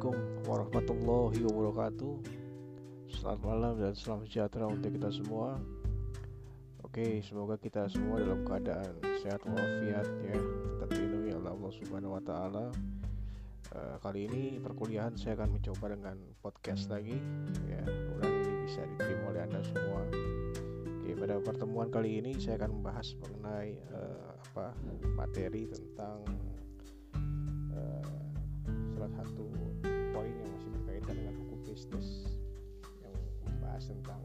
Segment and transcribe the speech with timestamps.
[0.00, 2.14] Assalamualaikum warahmatullahi wabarakatuh
[3.12, 5.60] Selamat malam dan selamat sejahtera untuk kita semua
[6.80, 12.22] Oke, semoga kita semua dalam keadaan sehat walafiat ya Tetap dilindungi oleh Allah Subhanahu wa
[12.24, 12.72] taala.
[13.76, 17.20] Uh, kali ini perkuliahan saya akan mencoba dengan podcast lagi
[17.68, 17.84] ya.
[17.84, 20.00] Mudah ini bisa diterima oleh Anda semua.
[20.96, 24.72] Oke, pada pertemuan kali ini saya akan membahas mengenai uh, apa
[25.12, 26.24] materi tentang
[28.96, 29.59] salah satu
[31.80, 32.28] bisnis
[33.00, 34.20] yang membahas tentang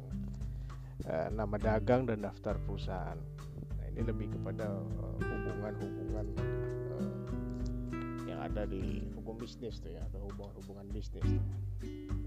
[1.08, 3.16] uh, nama dagang dan daftar perusahaan.
[3.80, 7.16] Nah, ini lebih kepada eh, hubungan-hubungan uh, uh,
[8.28, 11.24] yang ada di hukum bisnis tuh ya atau hubungan-hubungan bisnis.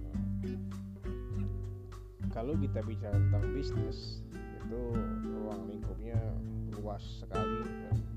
[0.01, 0.17] Uh,
[2.33, 4.81] kalau kita bicara tentang bisnis itu
[5.45, 6.17] ruang lingkupnya
[6.81, 7.69] luas sekali,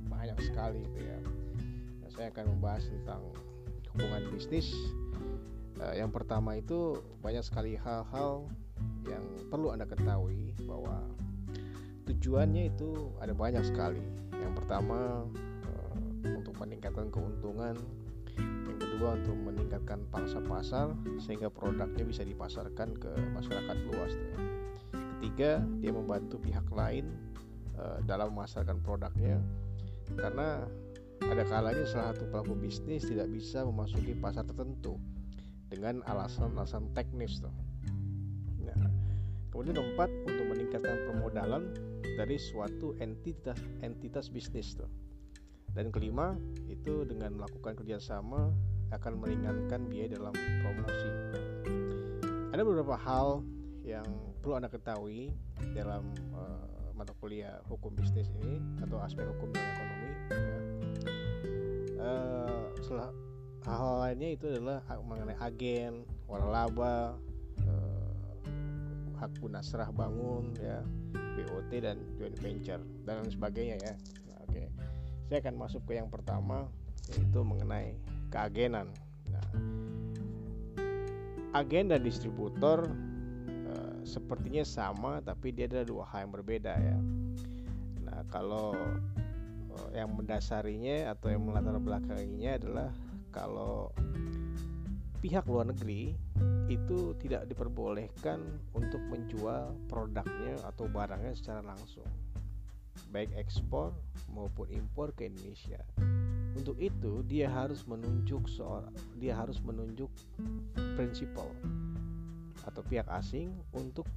[0.07, 1.19] banyak sekali itu ya.
[1.99, 3.35] Nah, saya akan membahas tentang
[3.91, 4.71] hubungan bisnis
[5.81, 8.45] uh, yang pertama itu banyak sekali hal-hal
[9.09, 11.01] yang perlu anda ketahui bahwa
[12.05, 14.01] tujuannya itu ada banyak sekali.
[14.37, 15.25] Yang pertama
[15.65, 15.95] uh,
[16.37, 17.75] untuk meningkatkan keuntungan.
[18.41, 24.37] Yang kedua untuk meningkatkan pangsa pasar sehingga produknya bisa dipasarkan ke masyarakat luas tuh.
[25.21, 27.13] ketiga dia membantu pihak lain
[27.77, 29.37] uh, dalam memasarkan produknya.
[30.17, 30.65] Karena
[31.21, 34.97] ada kalanya salah satu pelaku bisnis tidak bisa memasuki pasar tertentu
[35.71, 37.55] dengan alasan-alasan teknis tuh.
[38.59, 38.91] Nah,
[39.55, 41.71] kemudian keempat untuk meningkatkan permodalan
[42.19, 44.91] dari suatu entitas entitas bisnis tuh.
[45.71, 46.35] Dan kelima
[46.67, 48.51] itu dengan melakukan kerjasama
[48.91, 51.09] akan meringankan biaya dalam promosi.
[52.51, 53.39] Ada beberapa hal
[53.87, 54.03] yang
[54.43, 55.31] perlu anda ketahui
[55.71, 60.11] dalam uh, mata kuliah hukum bisnis ini atau aspek hukum dan ekonomi.
[60.35, 60.59] Ya
[62.03, 63.30] uh,
[63.65, 67.13] hal lainnya itu adalah mengenai agen, waralaba,
[67.65, 68.11] uh,
[69.21, 70.81] hak guna serah bangun, ya,
[71.37, 73.93] BOT dan joint venture dan lain sebagainya ya.
[74.29, 74.67] Nah, Oke, okay.
[75.29, 76.65] saya akan masuk ke yang pertama
[77.13, 77.97] yaitu mengenai
[78.33, 78.89] keagenan.
[79.29, 79.47] Nah,
[81.53, 82.89] agen dan distributor
[83.69, 86.97] uh, sepertinya sama tapi dia ada dua hal yang berbeda ya.
[88.09, 88.73] Nah, kalau
[89.91, 92.89] yang mendasarinya atau yang melatar belakanginya adalah
[93.31, 93.89] kalau
[95.23, 96.15] pihak luar negeri
[96.67, 98.39] itu tidak diperbolehkan
[98.73, 102.07] untuk menjual produknya atau barangnya secara langsung
[103.11, 103.91] baik ekspor
[104.31, 105.79] maupun impor ke Indonesia.
[106.55, 110.11] Untuk itu dia harus menunjuk seorang dia harus menunjuk
[110.95, 111.47] prinsipal
[112.67, 114.07] atau pihak asing untuk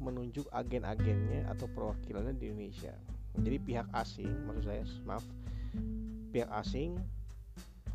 [0.00, 2.92] menunjuk agen-agennya atau perwakilannya di Indonesia.
[3.40, 5.24] Jadi pihak asing maksud saya maaf
[6.32, 6.96] pihak asing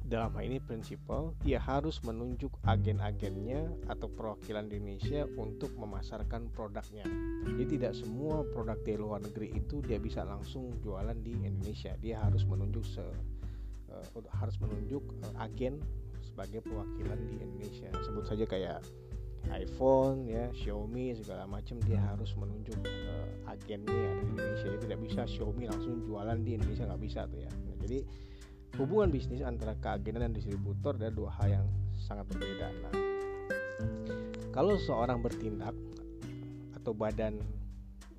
[0.08, 7.04] dalam hal ini prinsipal dia harus menunjuk agen-agennya atau perwakilan di Indonesia untuk memasarkan produknya.
[7.44, 11.92] Jadi tidak semua produk dari luar negeri itu dia bisa langsung jualan di Indonesia.
[12.00, 15.84] Dia harus menunjuk se uh, harus menunjuk uh, agen
[16.24, 17.92] sebagai perwakilan di Indonesia.
[18.08, 18.80] Sebut saja kayak
[19.52, 24.68] iPhone ya Xiaomi segala macam dia harus menunjuk uh, agennya di Indonesia.
[24.72, 27.52] Dia tidak bisa Xiaomi langsung jualan di Indonesia nggak bisa tuh ya.
[27.52, 28.00] Nah, jadi
[28.76, 32.94] hubungan bisnis antara keagenan dan distributor adalah dua hal yang sangat berbeda nah
[34.52, 35.74] kalau seorang bertindak
[36.76, 37.40] atau badan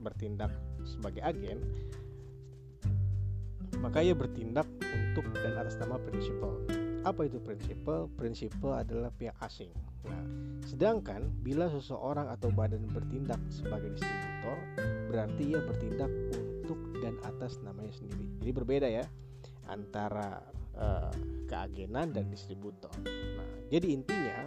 [0.00, 0.50] bertindak
[0.88, 1.60] sebagai agen
[3.84, 6.58] maka ia bertindak untuk dan atas nama prinsipal
[7.06, 8.10] apa itu prinsipal?
[8.18, 9.70] Prinsipal adalah pihak asing.
[10.04, 10.22] Nah,
[10.66, 14.56] sedangkan bila seseorang atau badan bertindak sebagai distributor,
[15.08, 16.10] berarti ia bertindak
[16.64, 18.26] untuk dan atas namanya sendiri.
[18.42, 19.04] Jadi berbeda ya
[19.68, 20.42] antara
[20.76, 21.12] uh,
[21.46, 22.92] keagenan dan distributor.
[23.04, 24.38] Nah, jadi intinya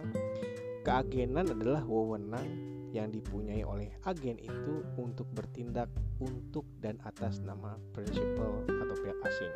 [0.82, 2.46] keagenan adalah wewenang
[2.92, 5.88] yang dipunyai oleh agen itu untuk bertindak
[6.20, 9.54] untuk dan atas nama prinsipal atau pihak asing.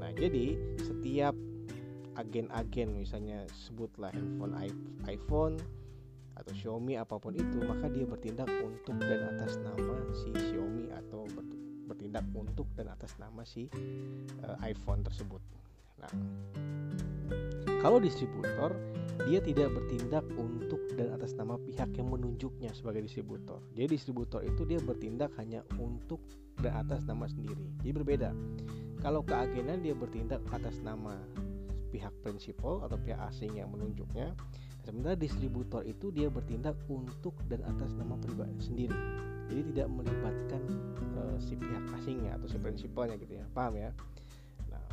[0.00, 1.36] Nah, jadi setiap
[2.16, 4.54] agen-agen misalnya sebutlah handphone
[5.04, 5.56] iPhone
[6.34, 11.26] atau Xiaomi apa pun itu maka dia bertindak untuk dan atas nama si Xiaomi atau
[11.84, 13.68] bertindak untuk dan atas nama si
[14.44, 15.40] uh, iPhone tersebut.
[16.00, 16.12] Nah,
[17.84, 18.74] kalau distributor
[19.30, 23.62] dia tidak bertindak untuk dan atas nama pihak yang menunjuknya sebagai distributor.
[23.78, 26.18] Jadi distributor itu dia bertindak hanya untuk
[26.58, 27.62] dan atas nama sendiri.
[27.82, 28.30] Jadi berbeda.
[29.04, 31.20] Kalau keagenan dia bertindak atas nama
[31.94, 34.34] pihak prinsipal atau pihak asing yang menunjuknya.
[34.82, 38.96] Sementara distributor itu dia bertindak untuk dan atas nama pribadi sendiri.
[39.50, 40.62] Jadi tidak melibatkan
[41.20, 43.46] uh, si pihak asingnya atau si prinsipalnya gitu ya.
[43.52, 43.90] Paham ya?
[44.72, 44.84] Nah,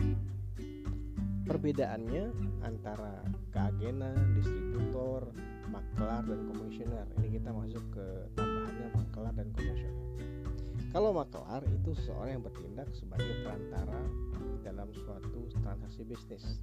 [1.48, 2.24] perbedaannya
[2.64, 5.32] antara keagenan, distributor
[5.72, 7.08] maklar dan komisioner.
[7.20, 10.00] Ini kita masuk ke tambahannya maklar dan komisioner.
[10.92, 14.04] Kalau maklar itu seseorang yang bertindak sebagai perantara
[14.60, 16.60] dalam suatu transaksi bisnis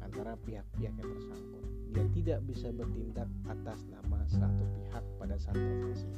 [0.00, 1.77] antara pihak-pihak yang tersangkut.
[1.88, 6.08] Dia tidak bisa bertindak atas nama satu pihak pada saat transaksi.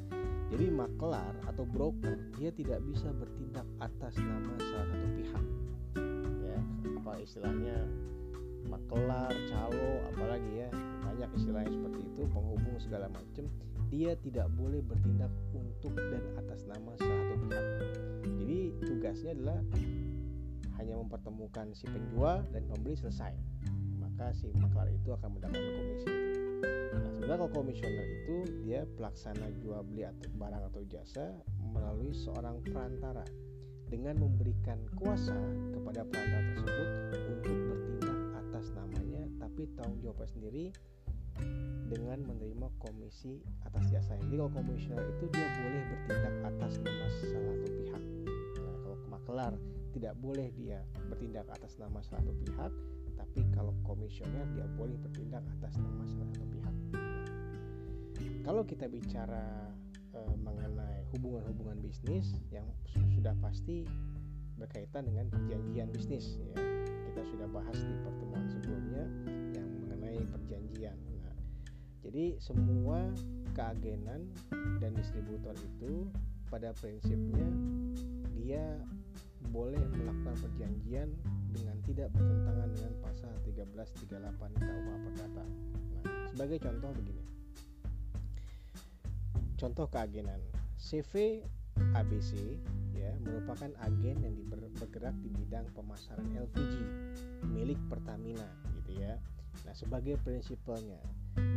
[0.50, 5.44] Jadi maklar atau broker dia tidak bisa bertindak atas nama salah satu pihak.
[6.42, 6.58] Ya,
[6.98, 7.86] apa istilahnya
[8.66, 10.68] maklar, calo, apalagi ya
[11.06, 13.46] banyak istilahnya seperti itu, penghubung segala macam.
[13.90, 17.66] Dia tidak boleh bertindak untuk dan atas nama salah satu pihak.
[18.42, 19.60] Jadi tugasnya adalah
[20.82, 23.49] hanya mempertemukan si penjual dan pembeli selesai
[24.20, 26.12] maka si maklar itu akan mendapatkan komisi
[26.92, 31.24] nah sebenarnya kalau komisioner itu dia pelaksana jual beli atau barang atau jasa
[31.72, 33.24] melalui seorang perantara
[33.88, 35.32] dengan memberikan kuasa
[35.72, 36.88] kepada perantara tersebut
[37.32, 40.64] untuk bertindak atas namanya tapi tanggung jawabnya sendiri
[41.88, 44.20] dengan menerima komisi atas jasa.
[44.20, 48.02] Jadi kalau komisioner itu dia boleh bertindak atas nama salah satu pihak.
[48.60, 49.52] Nah, kalau maklar
[49.96, 52.72] tidak boleh dia bertindak atas nama salah satu pihak
[53.30, 56.76] tapi kalau komisioner dia boleh bertindak atas nama salah satu pihak.
[58.42, 59.70] Kalau kita bicara
[60.10, 62.66] e, mengenai hubungan-hubungan bisnis yang
[63.14, 63.86] sudah pasti
[64.58, 66.58] berkaitan dengan perjanjian bisnis ya.
[66.82, 69.06] Kita sudah bahas di pertemuan sebelumnya
[69.54, 70.98] yang mengenai perjanjian.
[71.22, 71.38] Nah,
[72.02, 73.14] jadi semua
[73.54, 74.26] keagenan
[74.82, 76.10] dan distributor itu
[76.50, 77.46] pada prinsipnya
[78.34, 78.74] dia
[79.48, 81.08] boleh melakukan perjanjian
[81.50, 85.44] dengan tidak bertentangan dengan pasal 1338 KUH Perdata.
[85.96, 87.24] Nah, sebagai contoh begini.
[89.56, 90.40] Contoh keagenan.
[90.80, 91.44] CV
[91.96, 92.56] ABC
[92.96, 94.36] ya merupakan agen yang
[94.76, 96.74] bergerak di bidang pemasaran LPG
[97.48, 98.48] milik Pertamina
[98.80, 99.16] gitu ya.
[99.68, 101.00] Nah, sebagai prinsipalnya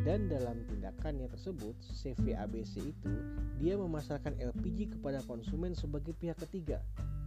[0.03, 3.13] dan dalam tindakannya tersebut CV ABC itu
[3.57, 6.83] dia memasarkan LPG kepada konsumen sebagai pihak ketiga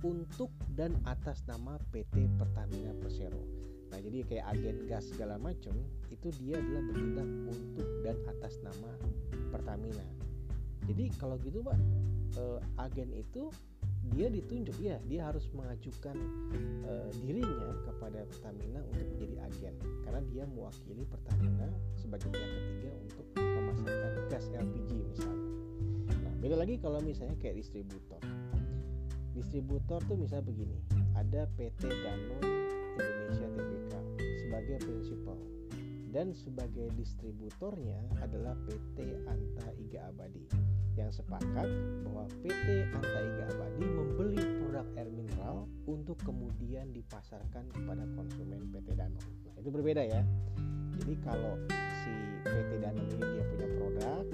[0.07, 3.43] untuk dan atas nama PT Pertamina Persero.
[3.91, 5.75] Nah, jadi kayak agen gas segala macam
[6.11, 8.91] itu dia adalah bertindak untuk dan atas nama
[9.51, 10.07] Pertamina.
[10.87, 11.79] Jadi kalau gitu, Pak,
[12.39, 13.51] eh, agen itu
[14.15, 16.15] dia ditunjuk ya, dia harus mengajukan
[16.87, 19.75] eh, dirinya kepada Pertamina untuk menjadi agen
[20.07, 21.67] karena dia mewakili Pertamina
[21.99, 25.51] sebagai pihak ketiga untuk memasarkan gas LPG misalnya.
[26.07, 28.23] Nah, beda lagi kalau misalnya kayak distributor
[29.37, 30.81] distributor tuh misalnya begini
[31.13, 32.41] ada PT Danone
[32.97, 33.93] Indonesia Tbk
[34.41, 35.39] sebagai prinsipal
[36.09, 40.41] dan sebagai distributornya adalah PT Anta Iga Abadi
[40.97, 41.69] yang sepakat
[42.09, 48.97] bahwa PT Anta Iga Abadi membeli produk air mineral untuk kemudian dipasarkan kepada konsumen PT
[48.97, 49.29] Danone.
[49.45, 50.25] Nah, itu berbeda ya.
[50.97, 51.61] Jadi kalau
[52.01, 52.13] si
[52.49, 54.25] PT Danone ini dia punya produk,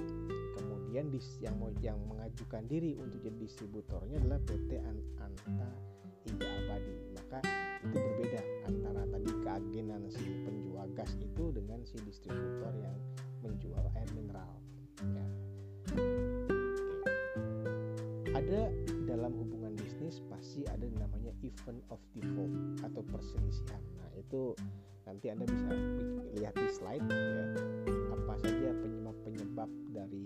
[0.93, 5.25] kemudian dis, yang mau yang mengajukan diri untuk jadi distributornya adalah PT Anta
[6.29, 6.93] Iga Abadi.
[7.17, 7.39] Maka
[7.81, 12.93] itu berbeda antara tadi keagenan si penjual gas itu dengan si distributor yang
[13.41, 14.53] menjual air mineral
[15.01, 15.25] ya.
[18.37, 18.69] ada
[19.09, 22.53] dalam hubungan bisnis pasti ada namanya event of default
[22.85, 23.81] atau perselisihan.
[23.97, 24.53] Nah itu
[25.09, 25.73] nanti anda bisa
[26.37, 27.45] lihat di slide ya.
[28.13, 30.21] Apa saja penyebab-penyebab dari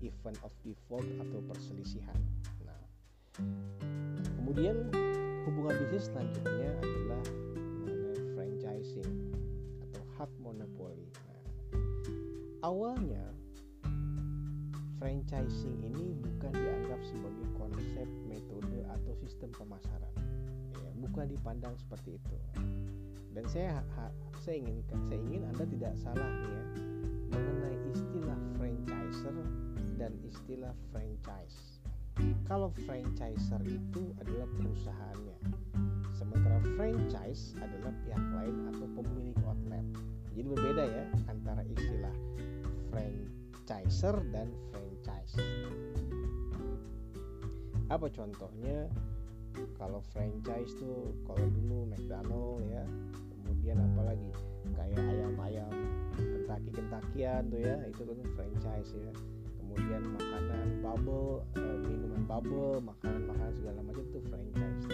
[0.00, 2.20] event of default atau perselisihan.
[2.64, 2.82] Nah,
[4.40, 4.88] kemudian
[5.48, 7.24] hubungan bisnis selanjutnya adalah
[7.84, 9.12] mengenai franchising
[9.88, 11.08] atau hak monopoli.
[11.28, 11.42] Nah,
[12.64, 13.24] awalnya
[15.00, 20.14] franchising ini bukan dianggap sebagai konsep, metode atau sistem pemasaran.
[20.76, 22.36] Ya, bukan dipandang seperti itu.
[23.30, 23.80] Dan saya
[24.42, 26.64] saya ingin saya ingin Anda tidak salah nih ya
[27.30, 29.36] mengenai istilah franchiser
[30.00, 31.84] dan istilah franchise.
[32.48, 35.36] Kalau franchiser itu adalah perusahaannya,
[36.16, 39.84] sementara franchise adalah pihak lain atau pemilik outlet.
[40.32, 42.16] Jadi berbeda ya antara istilah
[42.88, 45.36] franchiser dan franchise.
[47.92, 48.88] Apa contohnya?
[49.76, 52.84] Kalau franchise tuh kalau dulu McDonald ya,
[53.36, 54.30] kemudian apalagi
[54.78, 55.72] kayak ayam-ayam
[56.16, 59.12] Kentucky Kentakian tuh ya, itu kan franchise ya
[59.70, 64.84] kemudian makanan bubble uh, minuman bubble makanan-makanan segala macam itu franchise.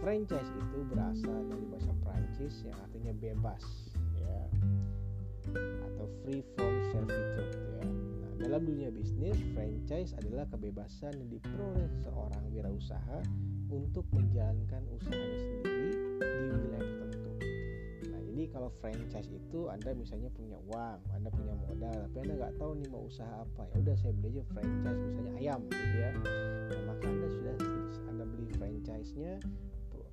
[0.00, 3.64] Franchise itu berasal dari bahasa Prancis yang artinya bebas
[4.16, 4.40] ya.
[5.84, 7.84] Atau free from servitude ya.
[7.84, 13.20] Nah, dalam dunia bisnis franchise adalah kebebasan yang diperoleh seorang wirausaha
[13.68, 15.27] untuk menjalankan usahanya
[18.80, 23.04] franchise itu anda misalnya punya uang anda punya modal tapi anda nggak tahu nih mau
[23.04, 26.10] usaha apa ya udah saya beli aja franchise misalnya ayam gitu ya.
[26.14, 27.54] Nah, maka anda sudah
[28.06, 29.32] anda beli franchise-nya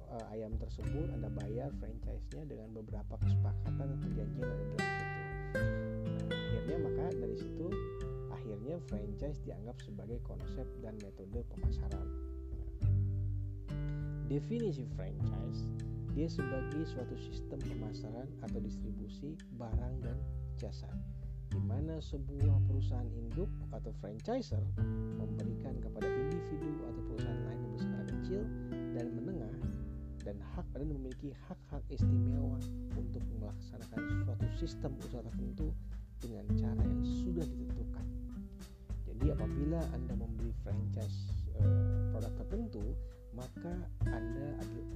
[0.09, 4.81] uh, ayam tersebut anda bayar franchise-nya dengan beberapa kesepakatan dan perjanjian dalam situ.
[6.09, 7.67] Nah, akhirnya maka dari situ
[8.33, 12.07] akhirnya franchise dianggap sebagai konsep dan metode pemasaran.
[14.25, 15.69] Definisi franchise
[16.15, 20.15] dia sebagai suatu sistem pemasaran atau distribusi barang dan
[20.55, 20.87] jasa
[21.51, 24.63] di mana sebuah perusahaan induk atau franchiser
[25.19, 28.41] memberikan kepada individu atau perusahaan lain yang berskala kecil
[28.95, 29.55] dan menengah
[30.23, 32.57] dan hak dan memiliki hak-hak istimewa
[32.97, 35.69] untuk melaksanakan suatu sistem usaha tertentu
[36.17, 38.07] dengan cara yang sudah ditentukan.
[39.05, 42.83] Jadi apabila Anda membeli franchise eh, produk tertentu,
[43.35, 43.73] maka
[44.07, 44.47] Anda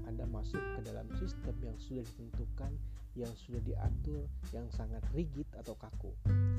[0.07, 2.71] Anda masuk ke dalam sistem yang sudah ditentukan,
[3.13, 4.23] yang sudah diatur,
[4.55, 6.11] yang sangat rigid atau kaku,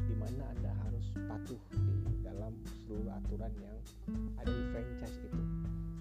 [0.06, 2.52] di mana Anda harus patuh di dalam
[2.84, 3.78] seluruh aturan yang
[4.38, 5.42] ada di franchise itu.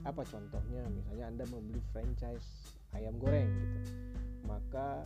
[0.04, 0.84] Apa contohnya?
[0.92, 3.80] Misalnya Anda membeli franchise ayam goreng gitu,
[4.46, 5.04] maka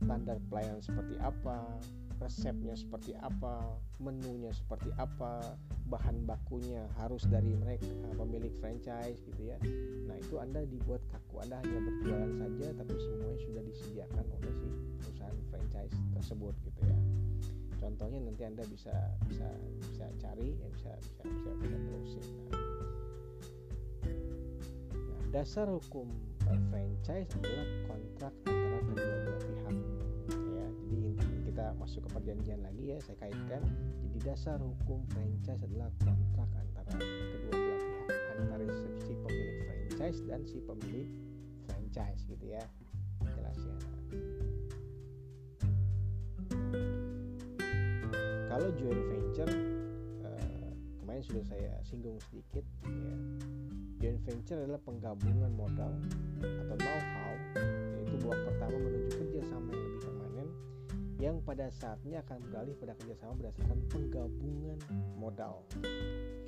[0.00, 1.64] standar pelayanan seperti apa,
[2.16, 5.56] resepnya seperti apa, menunya seperti apa,
[5.86, 9.58] bahan bakunya harus dari mereka pemilik franchise gitu ya.
[10.08, 14.68] Nah itu anda dibuat kaku, anda hanya berjualan saja, tapi semuanya sudah disediakan oleh si
[15.04, 16.98] perusahaan franchise tersebut gitu ya.
[17.76, 18.94] Contohnya nanti anda bisa
[19.28, 22.28] bisa bisa cari, ya bisa bisa bisa bisa browsing.
[22.50, 22.64] Nah,
[24.90, 26.08] nah dasar hukum
[26.72, 29.65] franchise adalah kontrak antara kedua belah pihak
[31.86, 33.62] masuk ke perjanjian lagi ya saya kaitkan.
[34.02, 38.64] Jadi dasar hukum franchise adalah kontrak antara kedua belah pihak antara
[39.06, 41.06] si pemilik franchise dan si pemilik
[41.62, 42.64] franchise gitu ya.
[43.22, 43.76] Jelas ya.
[48.50, 49.52] Kalau joint venture
[50.26, 53.14] eh, kemarin sudah saya singgung sedikit ya.
[54.02, 55.94] Joint venture adalah penggabungan modal
[61.16, 64.78] yang pada saatnya akan beralih pada kerjasama berdasarkan penggabungan
[65.16, 65.64] modal.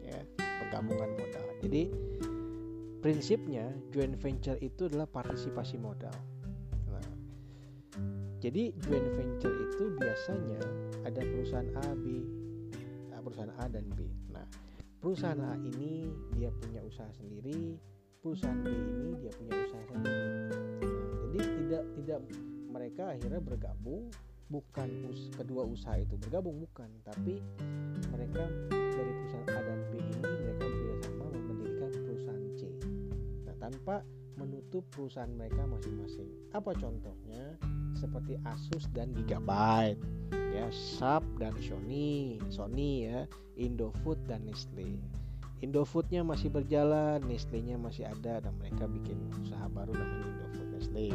[0.05, 1.47] Ya penggabungan modal.
[1.65, 1.83] Jadi
[3.01, 6.15] prinsipnya joint venture itu adalah partisipasi modal.
[6.93, 7.09] Nah
[8.45, 10.61] jadi joint venture itu biasanya
[11.09, 12.05] ada perusahaan A B
[13.29, 14.09] perusahaan A dan B.
[14.33, 14.45] Nah
[15.05, 17.77] perusahaan A ini dia punya usaha sendiri
[18.25, 20.27] perusahaan B ini dia punya usaha sendiri.
[20.83, 22.21] Nah, jadi tidak tidak
[22.69, 24.03] mereka akhirnya bergabung
[24.49, 26.89] bukan us kedua usaha itu bergabung bukan.
[27.05, 27.41] Tapi
[28.13, 32.61] mereka dari perusahaan A dan B ini mereka bekerjasama mendirikan perusahaan C.
[33.45, 33.97] Nah tanpa
[34.41, 36.29] menutup perusahaan mereka masing-masing.
[36.57, 37.57] Apa contohnya?
[37.99, 39.99] Seperti Asus dan Gigabyte
[40.55, 43.29] ya Sharp dan Sony Sony ya
[43.59, 44.97] Indofood dan Nestle.
[45.59, 51.11] Indofoodnya masih berjalan Nestle-nya masih ada dan mereka bikin usaha baru namanya Indofood Nestle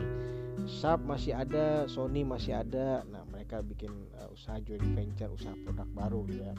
[0.64, 3.04] Sharp masih ada, Sony masih ada.
[3.12, 6.52] Nah, mereka bikin uh, usaha joint venture, usaha produk baru ya.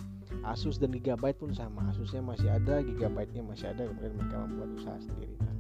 [0.45, 1.89] Asus dan Gigabyte pun sama.
[1.89, 5.35] Asusnya masih ada, Gigabyte-nya masih ada, kemudian mereka membuat usaha sendiri.
[5.41, 5.55] Nah,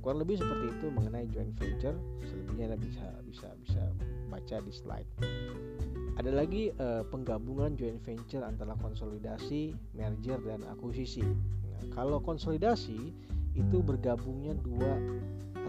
[0.00, 1.96] kurang lebih seperti itu mengenai joint venture.
[2.24, 3.82] Selebihnya Anda bisa bisa bisa
[4.32, 5.10] baca di slide.
[6.14, 11.26] Ada lagi uh, penggabungan joint venture antara konsolidasi, merger dan akuisisi.
[11.26, 13.12] Nah, kalau konsolidasi
[13.54, 14.98] itu bergabungnya dua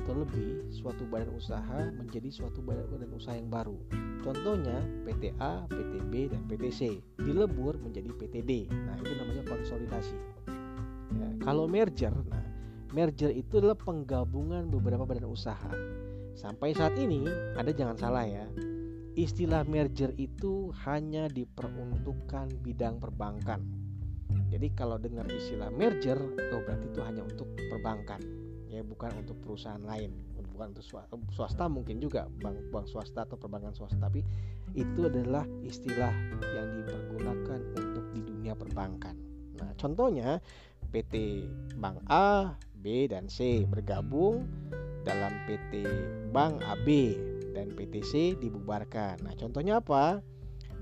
[0.06, 3.74] atau lebih suatu badan usaha menjadi suatu badan usaha yang baru.
[4.22, 8.70] Contohnya PTA, PTB, dan PTC dilebur menjadi PTD.
[8.70, 10.14] Nah itu namanya konsolidasi.
[11.10, 12.46] Ya, kalau merger, nah
[12.94, 15.74] merger itu adalah penggabungan beberapa badan usaha.
[16.38, 17.26] Sampai saat ini,
[17.58, 18.46] ada jangan salah ya,
[19.18, 23.58] istilah merger itu hanya diperuntukkan bidang perbankan.
[24.54, 26.22] Jadi kalau dengar istilah merger,
[26.54, 28.45] oh berarti itu hanya untuk perbankan
[28.76, 30.12] ya bukan untuk perusahaan lain
[30.56, 30.88] bukan untuk
[31.36, 34.24] swasta mungkin juga bank bank swasta atau perbankan swasta tapi
[34.72, 39.20] itu adalah istilah yang dipergunakan untuk di dunia perbankan.
[39.60, 40.40] Nah contohnya
[40.96, 41.46] PT
[41.80, 44.48] Bank A B dan C bergabung
[45.04, 45.86] dalam PT
[46.32, 46.88] Bank AB
[47.52, 49.22] dan PT C dibubarkan.
[49.28, 50.24] Nah contohnya apa?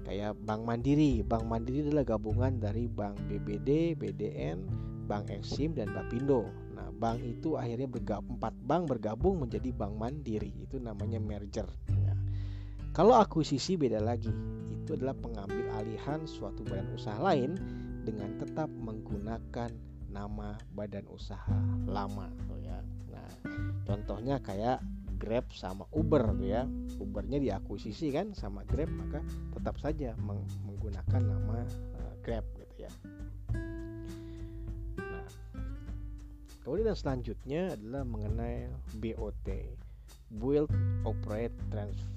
[0.05, 1.25] Kayak Bank Mandiri.
[1.25, 4.69] Bank Mandiri adalah gabungan dari Bank BBD BDN
[5.09, 6.62] Bank Eksim dan Bapindo
[7.03, 11.67] bank itu akhirnya bergabung empat bank bergabung menjadi bank mandiri itu namanya merger.
[11.91, 12.15] Ya.
[12.95, 14.31] kalau akuisisi beda lagi
[14.71, 17.59] itu adalah pengambil alihan suatu badan usaha lain
[18.07, 19.75] dengan tetap menggunakan
[20.07, 22.31] nama badan usaha lama
[22.63, 22.79] ya.
[23.11, 23.29] Nah
[23.83, 24.79] contohnya kayak
[25.19, 26.67] Grab sama Uber tuh ya.
[26.99, 29.19] Ubernya diakuisisi kan sama Grab maka
[29.51, 31.67] tetap saja meng menggunakan nama
[31.99, 32.91] uh, Grab gitu ya
[36.63, 39.47] kemudian selanjutnya adalah mengenai BOT
[40.33, 40.71] Build
[41.05, 41.53] Operate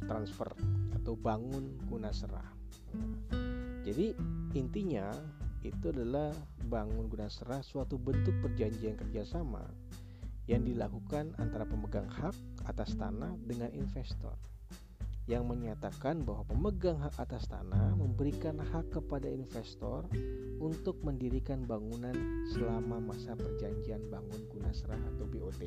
[0.09, 0.49] Transfer
[0.97, 2.49] atau bangun guna serah.
[3.85, 4.17] Jadi
[4.57, 5.13] intinya
[5.61, 6.33] itu adalah
[6.71, 9.63] bangun guna serah suatu bentuk perjanjian kerjasama
[10.47, 12.35] yang dilakukan antara pemegang hak
[12.71, 14.39] atas tanah dengan investor
[15.27, 20.07] yang menyatakan bahwa pemegang hak atas tanah memberikan hak kepada investor
[20.63, 22.15] untuk mendirikan bangunan
[22.55, 25.67] selama masa perjanjian bangun guna serah atau BOT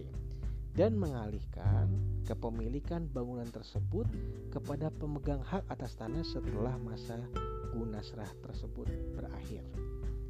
[0.80, 1.92] dan mengalihkan
[2.24, 4.08] kepemilikan bangunan tersebut
[4.48, 7.20] kepada pemegang hak atas tanah setelah masa
[7.76, 9.66] guna serah tersebut berakhir.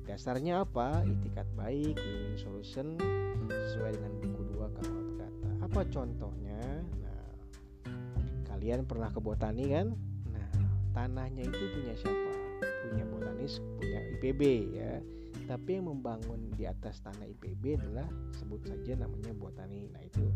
[0.09, 1.05] Dasarnya apa?
[1.05, 2.98] Itikat baik, win-win solution
[3.45, 5.27] sesuai dengan buku 2 kalau kata.
[5.69, 6.49] Apa contohnya?
[8.60, 9.96] Kalian pernah ke botani kan?
[10.36, 10.51] Nah,
[10.92, 12.32] tanahnya itu punya siapa?
[12.92, 14.42] Punya botanis, punya IPB
[14.75, 15.00] ya.
[15.48, 19.88] Tapi yang membangun di atas tanah IPB adalah sebut saja namanya botani.
[19.96, 20.28] Nah, itu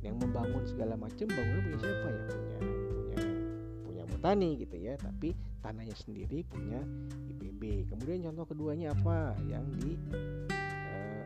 [0.00, 2.24] yang membangun segala macam bangunan punya siapa ya?
[2.32, 3.28] Punya punya
[3.84, 6.80] punya botani gitu ya, tapi tanahnya sendiri punya
[7.28, 7.92] IPB.
[7.92, 9.36] Kemudian contoh keduanya apa?
[9.44, 9.92] Yang di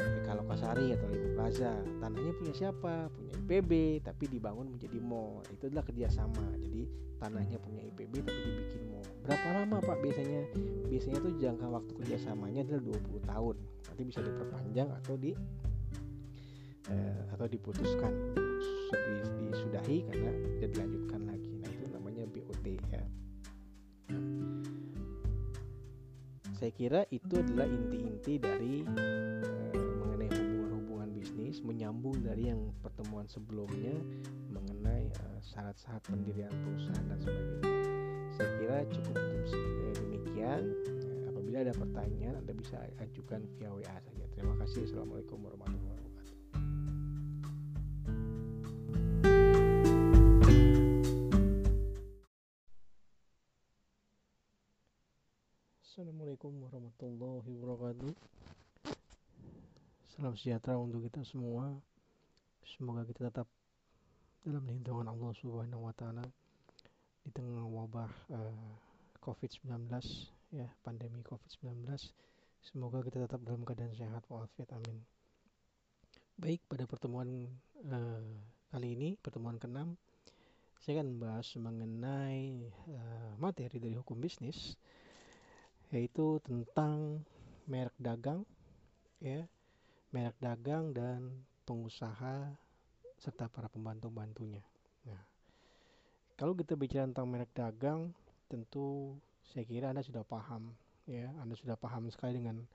[0.01, 1.77] eh, Kalokasari atau Ibu Plaza.
[2.01, 3.13] Tanahnya punya siapa?
[3.13, 5.45] Punya IPB, tapi dibangun menjadi mall.
[5.53, 6.57] Itu adalah kerjasama.
[6.57, 6.89] Jadi
[7.21, 9.05] tanahnya punya IPB tapi dibikin mall.
[9.29, 10.41] Berapa lama Pak biasanya?
[10.89, 13.57] Biasanya tuh jangka waktu kerjasamanya adalah 20 tahun.
[13.61, 15.31] Nanti bisa diperpanjang atau di
[16.89, 18.13] eh, atau diputuskan
[19.51, 21.53] disudahi karena tidak dilanjutkan lagi.
[21.61, 23.03] Nah itu namanya BOT ya.
[26.61, 28.85] Saya kira itu adalah inti-inti dari
[31.81, 33.97] menyambung dari yang pertemuan sebelumnya
[34.53, 37.73] mengenai uh, syarat-syarat pendirian perusahaan dan sebagainya.
[38.37, 40.63] Saya kira cukup eh, demikian.
[41.33, 44.25] apabila ada pertanyaan Anda bisa ajukan via WA saja.
[44.37, 44.93] Terima kasih.
[44.93, 46.37] Assalamualaikum warahmatullahi wabarakatuh.
[55.81, 58.13] Assalamualaikum warahmatullahi wabarakatuh
[60.21, 61.81] Salam sejahtera untuk kita semua.
[62.77, 63.49] Semoga kita tetap
[64.45, 66.21] dalam lindungan Allah subhanahu wa ta'ala
[67.25, 68.77] Di tengah wabah uh, eh,
[69.17, 69.89] COVID-19
[70.53, 71.89] ya Pandemi COVID-19
[72.61, 75.01] Semoga kita tetap dalam keadaan sehat walafiat amin.
[76.37, 77.49] Baik pada pertemuan
[77.89, 78.21] uh,
[78.77, 79.89] kali ini Pertemuan ke-6
[80.85, 84.77] Saya akan membahas mengenai uh, materi dari hukum bisnis
[85.89, 87.25] yaitu tentang
[87.65, 88.45] merek dagang
[89.17, 89.49] ya
[90.11, 92.51] merek dagang dan pengusaha
[93.21, 94.65] serta para pembantu-bantunya.
[95.07, 95.23] Nah,
[96.35, 98.11] kalau kita bicara tentang merek dagang,
[98.51, 99.15] tentu
[99.47, 100.75] saya kira Anda sudah paham
[101.07, 102.67] ya, Anda sudah paham sekali dengan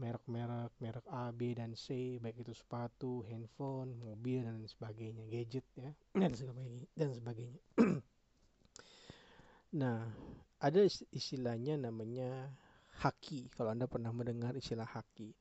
[0.00, 5.92] merek-merek, merek A, B dan C, baik itu sepatu, handphone, mobil dan sebagainya, gadget ya,
[6.22, 7.60] dan sebagainya dan sebagainya.
[9.80, 10.08] nah,
[10.56, 10.80] ada
[11.12, 12.48] istilahnya namanya
[13.00, 15.32] haki kalau anda pernah mendengar istilah haki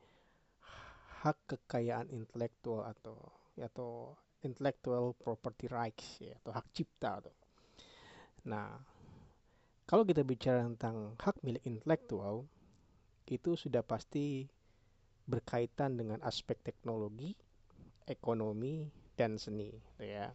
[1.20, 3.20] hak kekayaan intelektual atau
[3.60, 7.36] atau intellectual property rights ya atau hak cipta tuh.
[8.48, 8.80] Nah,
[9.84, 12.48] kalau kita bicara tentang hak milik intelektual
[13.28, 14.48] itu sudah pasti
[15.30, 17.36] berkaitan dengan aspek teknologi,
[18.10, 20.34] ekonomi dan seni, gitu ya.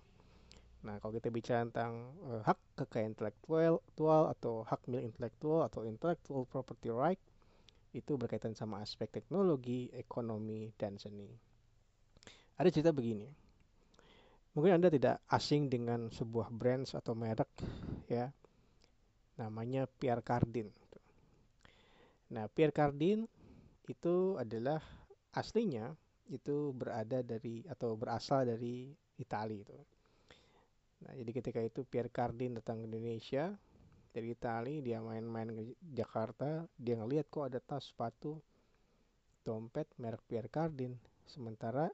[0.84, 3.80] Nah, kalau kita bicara tentang uh, hak kekayaan intelektual
[4.30, 7.18] atau hak milik intelektual atau intellectual property right
[7.94, 11.30] itu berkaitan sama aspek teknologi, ekonomi, dan seni.
[12.58, 13.30] Ada cerita begini.
[14.54, 17.50] Mungkin Anda tidak asing dengan sebuah brand atau merek
[18.10, 18.30] ya.
[19.38, 20.70] Namanya Pierre Cardin.
[22.30, 23.26] Nah, Pierre Cardin
[23.86, 24.82] itu adalah
[25.34, 25.94] aslinya
[26.30, 29.78] itu berada dari atau berasal dari Italia itu.
[31.04, 33.52] Nah, jadi ketika itu Pierre Cardin datang ke Indonesia
[34.14, 38.38] dari Italia, dia main-main ke Jakarta, dia ngelihat kok ada tas sepatu
[39.42, 40.94] dompet merek Pierre Cardin.
[41.26, 41.90] Sementara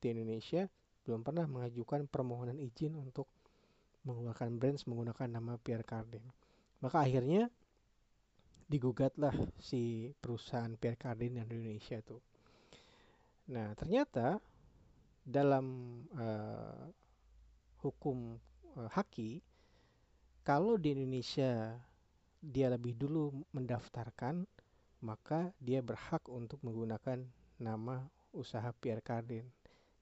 [0.00, 0.64] di Indonesia
[1.04, 3.28] belum pernah mengajukan permohonan izin untuk
[4.08, 6.24] mengeluarkan brand menggunakan nama Pierre Cardin.
[6.80, 7.52] Maka akhirnya
[8.64, 12.16] digugatlah si perusahaan Pierre Cardin yang di Indonesia itu.
[13.52, 14.40] Nah, ternyata
[15.20, 15.64] dalam
[16.16, 16.88] uh,
[17.84, 18.40] hukum
[18.76, 19.44] uh, haki
[20.48, 21.76] kalau di Indonesia
[22.40, 24.48] dia lebih dulu mendaftarkan
[25.04, 27.20] maka dia berhak untuk menggunakan
[27.60, 29.44] nama usaha Pierre Cardin.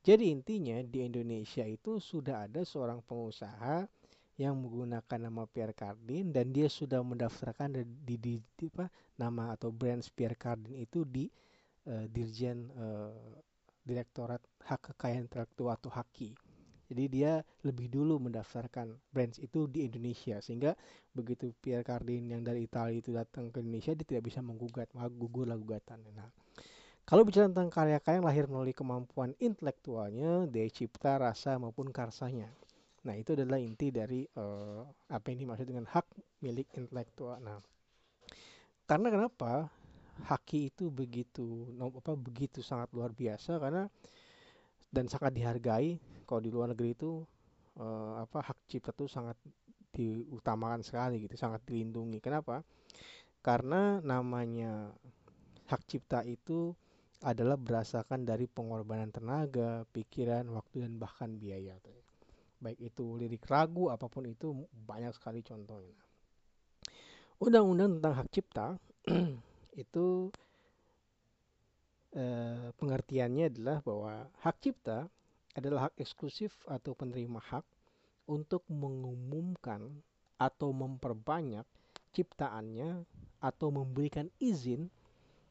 [0.06, 3.90] Jadi intinya di Indonesia itu sudah ada seorang pengusaha
[4.38, 8.86] yang menggunakan nama Pierre Cardin dan dia sudah mendaftarkan di, di, di apa
[9.18, 11.26] nama atau brand Pierre Cardin itu di
[11.90, 13.42] uh, Dirjen uh,
[13.82, 16.45] Direktorat Hak Kekayaan Intelektual atau HAKI.
[16.86, 20.78] Jadi dia lebih dulu mendaftarkan brands itu di Indonesia sehingga
[21.10, 25.50] begitu Pierre Cardin yang dari Italia itu datang ke Indonesia dia tidak bisa menggugat, gugur
[25.50, 25.98] lah gugatan.
[26.14, 26.30] Nah,
[27.06, 32.50] kalau bicara tentang karya-karya yang lahir melalui kemampuan intelektualnya, daya cipta, rasa maupun karsanya.
[33.06, 36.06] Nah, itu adalah inti dari uh, apa yang dimaksud dengan hak
[36.42, 37.38] milik intelektual.
[37.38, 37.62] Nah,
[38.86, 39.70] karena kenapa
[40.26, 43.84] haki itu begitu apa begitu sangat luar biasa karena
[44.88, 47.22] dan sangat dihargai kalau di luar negeri itu
[47.78, 49.38] uh, apa hak cipta itu sangat
[49.94, 52.20] diutamakan sekali gitu, sangat dilindungi.
[52.20, 52.60] Kenapa?
[53.40, 54.92] Karena namanya
[55.70, 56.76] hak cipta itu
[57.24, 61.78] adalah berdasarkan dari pengorbanan tenaga, pikiran, waktu dan bahkan biaya.
[62.60, 65.96] Baik itu lirik ragu apa pun itu banyak sekali contohnya.
[67.40, 68.66] Undang-undang tentang hak cipta
[69.84, 70.32] itu
[72.16, 75.08] eh, pengertiannya adalah bahwa hak cipta
[75.56, 77.64] adalah hak eksklusif atau penerima hak
[78.28, 80.04] untuk mengumumkan
[80.36, 81.64] atau memperbanyak
[82.12, 83.08] ciptaannya
[83.40, 84.92] atau memberikan izin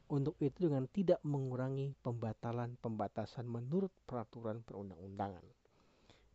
[0.06, 5.42] untuk itu dengan tidak mengurangi pembatalan pembatasan menurut peraturan perundang-undangan.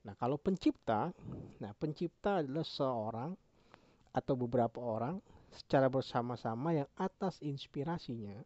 [0.01, 1.13] Nah, kalau pencipta,
[1.63, 3.31] nah pencipta adalah seorang
[4.11, 8.43] atau beberapa orang secara bersama-sama yang atas inspirasinya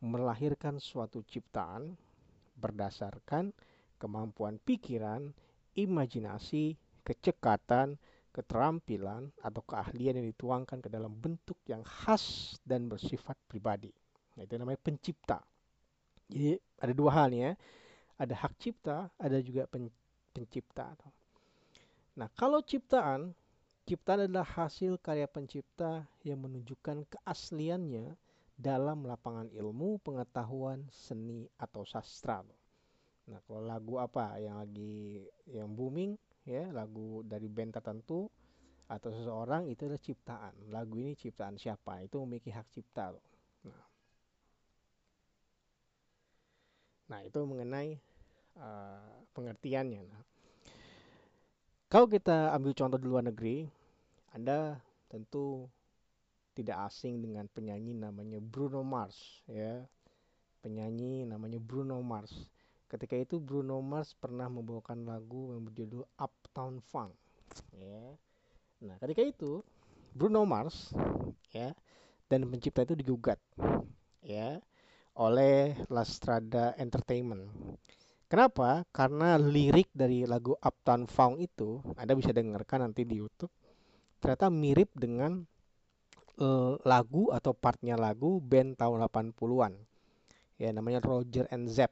[0.00, 1.96] melahirkan suatu ciptaan
[2.56, 3.52] berdasarkan
[4.00, 5.28] kemampuan pikiran,
[5.76, 8.00] imajinasi, kecekatan,
[8.32, 13.92] keterampilan atau keahlian yang dituangkan ke dalam bentuk yang khas dan bersifat pribadi.
[14.38, 15.38] Nah, itu namanya pencipta.
[16.30, 17.52] Jadi ada dua hal ya.
[18.20, 19.88] Ada hak cipta, ada juga pen,
[20.32, 20.92] pencipta.
[22.20, 23.32] Nah, kalau ciptaan,
[23.88, 28.14] ciptaan adalah hasil karya pencipta yang menunjukkan keasliannya
[28.60, 32.44] dalam lapangan ilmu, pengetahuan, seni atau sastra.
[33.30, 38.26] Nah, kalau lagu apa yang lagi yang booming ya, lagu dari band tertentu
[38.90, 40.54] atau seseorang itu adalah ciptaan.
[40.74, 42.02] Lagu ini ciptaan siapa?
[42.02, 43.14] Itu memiliki hak cipta.
[43.62, 43.90] Nah,
[47.10, 47.98] Nah, itu mengenai
[48.54, 50.06] uh, pengertiannya.
[50.06, 50.22] Nah,
[51.90, 53.66] kalau kita ambil contoh di luar negeri,
[54.30, 54.78] Anda
[55.10, 55.66] tentu
[56.54, 59.82] tidak asing dengan penyanyi namanya Bruno Mars, ya.
[60.62, 62.30] Penyanyi namanya Bruno Mars.
[62.90, 67.14] Ketika itu Bruno Mars pernah membawakan lagu yang berjudul Uptown Funk,
[67.78, 68.18] ya.
[68.82, 69.62] Nah, ketika itu
[70.10, 70.90] Bruno Mars,
[71.54, 71.70] ya,
[72.26, 73.38] dan pencipta itu digugat,
[74.26, 74.58] ya
[75.20, 77.46] oleh Lastrada Entertainment.
[78.30, 78.86] Kenapa?
[78.94, 83.50] Karena lirik dari lagu Uptown Funk itu, Anda bisa dengarkan nanti di YouTube,
[84.22, 85.42] ternyata mirip dengan
[86.38, 89.74] uh, lagu atau partnya lagu band tahun 80-an.
[90.62, 91.90] Ya, namanya Roger and Zep.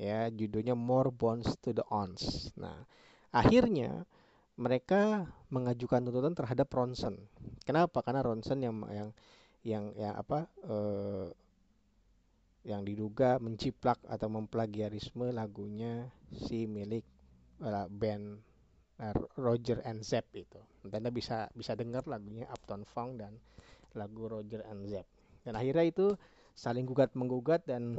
[0.00, 2.48] Ya, judulnya More Bones to the Ons.
[2.56, 2.88] Nah,
[3.28, 4.08] akhirnya
[4.56, 7.20] mereka mengajukan tuntutan terhadap Ronson.
[7.68, 8.00] Kenapa?
[8.00, 9.08] Karena Ronson yang yang
[9.60, 11.28] yang, yang apa uh,
[12.64, 17.04] yang diduga menciplak atau memplagiarisme lagunya si milik
[17.60, 18.40] uh, band
[19.00, 20.60] uh, Roger and Zep itu.
[20.80, 23.36] Dan Anda bisa bisa dengar lagunya Uptown Funk dan
[23.92, 25.04] lagu Roger and Zep.
[25.44, 26.06] Dan akhirnya itu
[26.56, 27.96] saling gugat menggugat dan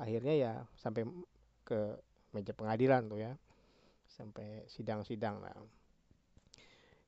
[0.00, 1.04] akhirnya ya sampai
[1.62, 2.00] ke
[2.32, 3.32] meja pengadilan tuh ya.
[4.10, 5.54] Sampai sidang-sidang lah.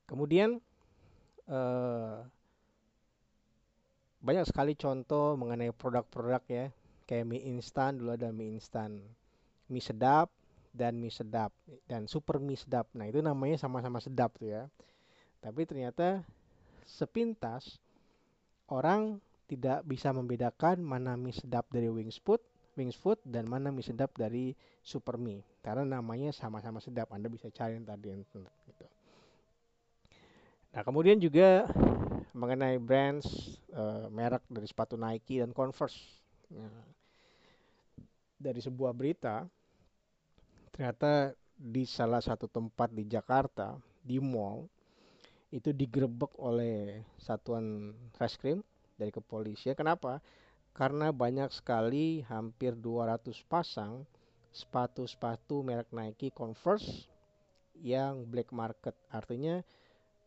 [0.04, 0.60] Kemudian
[1.48, 2.20] uh,
[4.22, 6.66] banyak sekali contoh mengenai produk-produk ya
[7.10, 9.02] kayak mie instan dulu ada mie instan
[9.66, 10.30] mie sedap
[10.70, 11.50] dan mie sedap
[11.90, 14.70] dan super mie sedap nah itu namanya sama-sama sedap tuh ya
[15.42, 16.22] tapi ternyata
[16.86, 17.82] sepintas
[18.70, 19.18] orang
[19.50, 22.40] tidak bisa membedakan mana mie sedap dari Wings Food
[22.78, 27.52] Wings Food dan mana mie sedap dari Super Mie karena namanya sama-sama sedap Anda bisa
[27.52, 28.40] cari tadi gitu
[30.72, 31.68] nah kemudian juga
[32.32, 33.28] mengenai brands
[33.76, 36.00] uh, merek dari sepatu Nike dan Converse.
[36.52, 36.84] Nah,
[38.40, 39.46] dari sebuah berita,
[40.74, 44.66] ternyata di salah satu tempat di Jakarta, di mall,
[45.52, 48.64] itu digerebek oleh satuan reskrim
[48.96, 49.76] dari kepolisian.
[49.76, 50.18] Kenapa?
[50.72, 54.08] Karena banyak sekali, hampir 200 pasang
[54.52, 57.08] sepatu-sepatu merek Nike Converse
[57.80, 58.96] yang black market.
[59.12, 59.60] Artinya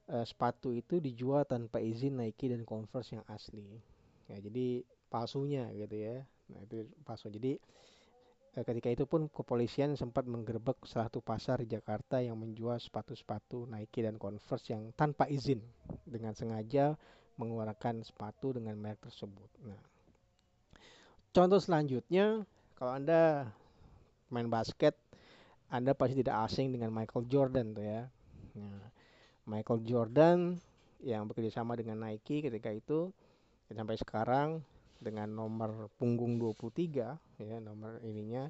[0.09, 3.65] uh, sepatu itu dijual tanpa izin Nike dan Converse yang asli.
[4.29, 6.25] Ya, jadi palsunya gitu ya.
[6.53, 7.29] Nah, itu palsu.
[7.29, 7.57] Jadi
[8.57, 13.69] eh, ketika itu pun kepolisian sempat menggerebek salah satu pasar di Jakarta yang menjual sepatu-sepatu
[13.69, 15.61] Nike dan Converse yang tanpa izin
[16.05, 16.97] dengan sengaja
[17.35, 19.49] mengeluarkan sepatu dengan merek tersebut.
[19.65, 19.94] Nah,
[21.35, 22.47] contoh selanjutnya
[22.79, 23.51] kalau Anda
[24.31, 24.95] main basket,
[25.67, 28.07] Anda pasti tidak asing dengan Michael Jordan tuh ya.
[28.55, 28.79] Nah,
[29.43, 30.55] Michael Jordan
[31.03, 33.11] yang bekerja sama dengan Nike ketika itu
[33.67, 34.63] sampai sekarang
[35.03, 38.47] dengan nomor punggung 23 ya nomor ininya.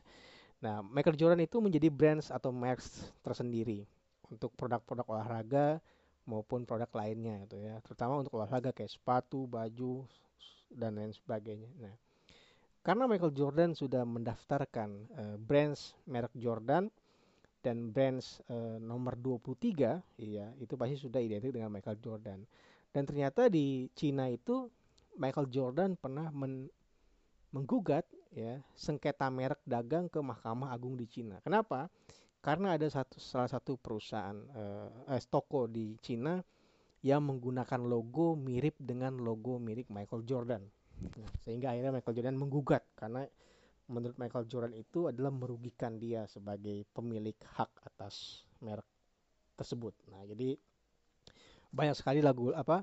[0.61, 3.83] Nah, Michael Jordan itu menjadi brands atau merks tersendiri
[4.29, 5.81] untuk produk-produk olahraga
[6.25, 10.05] maupun produk lainnya itu ya, terutama untuk olahraga kayak sepatu, baju
[10.73, 11.69] dan lain sebagainya.
[11.77, 11.93] Nah,
[12.85, 16.93] karena Michael Jordan sudah mendaftarkan uh, brands merek Jordan
[17.65, 22.45] dan brands uh, nomor 23 iya itu pasti sudah identik dengan Michael Jordan.
[22.93, 24.69] Dan ternyata di Cina itu
[25.17, 26.69] Michael Jordan pernah men
[27.51, 28.03] menggugat
[28.35, 31.39] ya sengketa merek dagang ke Mahkamah Agung di Cina.
[31.39, 31.87] Kenapa?
[32.43, 36.43] Karena ada satu salah satu perusahaan eh, eh, toko di Cina
[37.01, 40.61] yang menggunakan logo mirip dengan logo milik Michael Jordan.
[41.03, 43.23] Nah, sehingga akhirnya Michael Jordan menggugat karena
[43.91, 48.87] menurut Michael Jordan itu adalah merugikan dia sebagai pemilik hak atas merek
[49.55, 49.93] tersebut.
[50.09, 50.57] Nah, jadi
[51.75, 52.81] banyak sekali lagu apa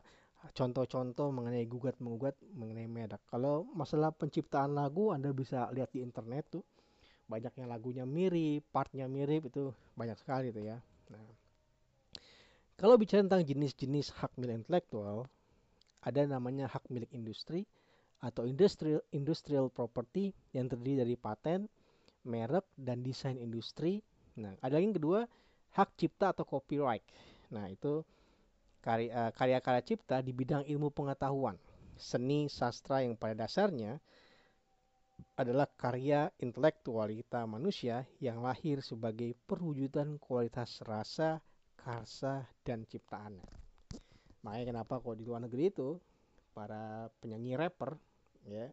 [0.52, 3.22] contoh-contoh mengenai gugat mengugat mengenai merek.
[3.30, 6.64] Kalau masalah penciptaan lagu Anda bisa lihat di internet tuh
[7.30, 10.76] banyaknya lagunya mirip, partnya mirip itu banyak sekali tuh ya.
[11.14, 11.22] Nah,
[12.76, 15.30] kalau bicara tentang jenis-jenis hak milik intelektual,
[16.02, 17.62] ada namanya hak milik industri
[18.22, 21.66] atau industrial industrial property yang terdiri dari paten,
[22.24, 23.98] merek dan desain industri.
[24.38, 25.26] Nah, ada yang kedua
[25.74, 27.02] hak cipta atau copyright.
[27.52, 28.06] Nah, itu
[28.82, 31.54] Eh, karya-karya cipta di bidang ilmu pengetahuan,
[31.94, 34.02] seni, sastra yang pada dasarnya
[35.38, 41.38] adalah karya intelektualita manusia yang lahir sebagai perwujudan kualitas rasa,
[41.78, 43.46] karsa, dan ciptaannya.
[44.42, 46.02] Makanya kenapa kok di luar negeri itu
[46.50, 47.94] para penyanyi rapper
[48.48, 48.70] ya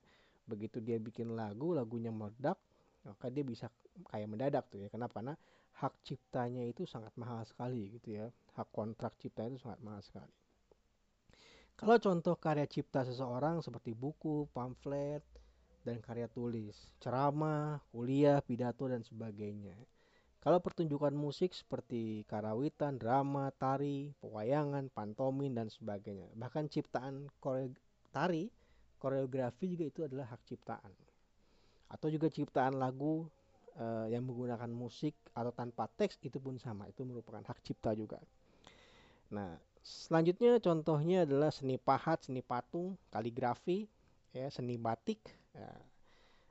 [0.50, 2.58] begitu dia bikin lagu lagunya meledak
[3.06, 3.70] maka dia bisa
[4.10, 5.36] kayak mendadak tuh ya kenapa karena
[5.80, 8.28] hak ciptanya itu sangat mahal sekali gitu ya.
[8.60, 10.36] Hak kontrak cipta itu sangat mahal sekali.
[11.80, 15.24] Kalau contoh karya cipta seseorang seperti buku, pamflet,
[15.88, 19.80] dan karya tulis, ceramah, kuliah, pidato, dan sebagainya.
[20.44, 26.28] Kalau pertunjukan musik seperti karawitan, drama, tari, pewayangan, pantomin, dan sebagainya.
[26.36, 27.32] Bahkan ciptaan
[28.12, 28.52] tari,
[29.00, 30.92] koreografi juga itu adalah hak ciptaan.
[31.90, 33.26] Atau juga ciptaan lagu
[33.80, 36.86] uh, yang menggunakan musik atau tanpa teks itu pun sama.
[36.92, 38.20] Itu merupakan hak cipta juga.
[39.34, 43.88] Nah selanjutnya contohnya adalah seni pahat seni patung kaligrafi
[44.36, 45.24] ya seni batik
[45.56, 45.72] ya,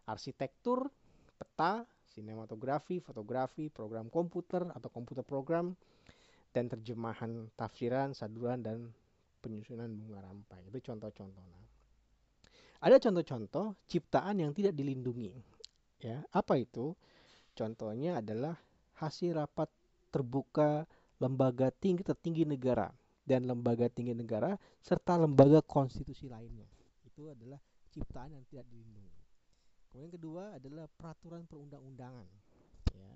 [0.09, 0.89] arsitektur
[1.37, 1.85] peta
[2.17, 5.77] sinematografi fotografi program komputer atau komputer program
[6.51, 8.91] dan terjemahan tafsiran saduran dan
[9.39, 10.59] penyusunan bunga rampai.
[10.73, 11.68] Itu contoh-contoh nah
[12.79, 15.35] ada contoh-contoh ciptaan yang tidak dilindungi
[15.99, 16.95] ya apa itu
[17.59, 18.55] Contohnya adalah
[19.03, 19.67] hasil rapat
[20.15, 20.87] terbuka
[21.19, 22.87] lembaga tinggi tertinggi negara
[23.27, 26.71] dan lembaga tinggi negara serta lembaga konstitusi lainnya.
[27.03, 27.59] Itu adalah
[27.91, 29.11] ciptaan yang tidak dilindungi.
[29.91, 32.31] Kemudian kedua adalah peraturan perundang-undangan.
[32.95, 33.11] Ya.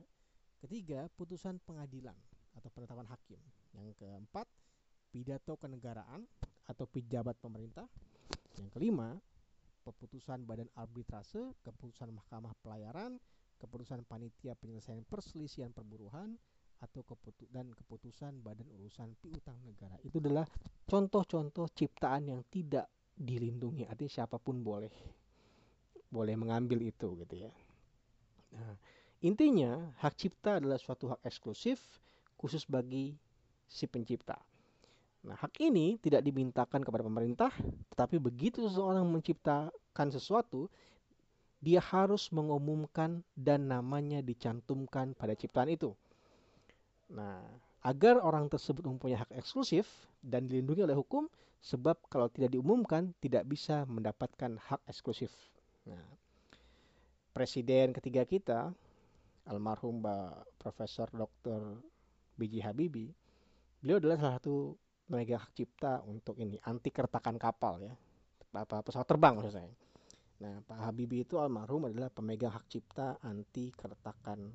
[0.58, 2.18] Ketiga, putusan pengadilan
[2.58, 3.38] atau penetapan hakim.
[3.78, 4.50] Yang keempat,
[5.14, 6.26] pidato kenegaraan
[6.66, 7.86] atau pejabat pemerintah.
[8.58, 9.22] Yang kelima,
[9.82, 13.18] keputusan badan arbitrase, keputusan mahkamah pelayaran,
[13.58, 16.34] keputusan panitia penyelesaian perselisihan perburuhan
[16.82, 19.94] atau keputu dan keputusan badan urusan piutang negara.
[20.02, 20.46] Itu adalah
[20.86, 23.86] contoh-contoh ciptaan yang tidak dilindungi.
[23.86, 24.90] Artinya siapa pun boleh
[26.10, 27.52] boleh mengambil itu gitu ya.
[28.52, 28.76] Nah,
[29.24, 31.80] intinya hak cipta adalah suatu hak eksklusif
[32.36, 33.14] khusus bagi
[33.64, 34.36] si pencipta
[35.22, 37.54] nah hak ini tidak dimintakan kepada pemerintah
[37.94, 40.66] tetapi begitu seseorang menciptakan sesuatu
[41.62, 45.94] dia harus mengumumkan dan namanya dicantumkan pada ciptaan itu.
[47.14, 47.38] Nah,
[47.86, 49.86] agar orang tersebut mempunyai hak eksklusif
[50.18, 51.30] dan dilindungi oleh hukum,
[51.62, 55.30] sebab kalau tidak diumumkan tidak bisa mendapatkan hak eksklusif.
[55.86, 56.02] Nah,
[57.30, 58.74] presiden ketiga kita,
[59.46, 60.02] almarhum
[60.58, 61.78] Profesor Dr.
[62.42, 62.66] B.J.
[62.66, 63.14] Habibie,
[63.78, 64.74] beliau adalah salah satu
[65.06, 67.94] pemegang hak cipta untuk ini anti kertakan kapal ya,
[68.54, 69.72] apa pesawat terbang maksud saya.
[70.42, 74.50] Nah, Pak Habibie itu almarhum adalah pemegang hak cipta anti keretakan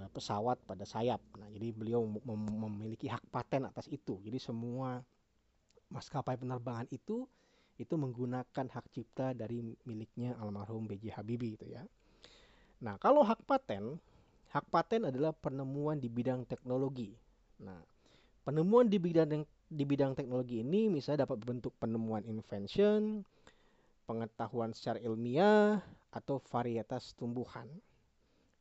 [0.00, 1.20] uh, pesawat pada sayap.
[1.36, 4.16] Nah, jadi beliau mem memiliki hak paten atas itu.
[4.24, 5.04] Jadi semua
[5.92, 7.28] maskapai penerbangan itu
[7.74, 11.20] itu menggunakan hak cipta dari miliknya almarhum B.J.
[11.20, 11.82] Habibie itu ya.
[12.80, 13.98] Nah, kalau hak paten,
[14.54, 17.12] hak paten adalah penemuan di bidang teknologi.
[17.60, 17.82] Nah,
[18.46, 19.42] penemuan di bidang
[19.74, 23.26] di bidang teknologi ini misalnya dapat bentuk penemuan invention,
[24.06, 25.82] pengetahuan secara ilmiah,
[26.14, 27.66] atau varietas tumbuhan.